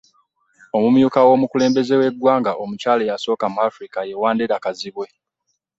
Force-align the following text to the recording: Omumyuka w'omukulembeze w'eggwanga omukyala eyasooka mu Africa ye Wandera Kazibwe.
Omumyuka 0.77 1.19
w'omukulembeze 1.27 1.93
w'eggwanga 2.01 2.51
omukyala 2.63 3.01
eyasooka 3.05 3.45
mu 3.53 3.59
Africa 3.67 3.99
ye 4.07 4.19
Wandera 4.21 4.57
Kazibwe. 4.63 5.07